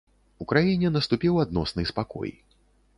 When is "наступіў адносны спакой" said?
0.97-2.39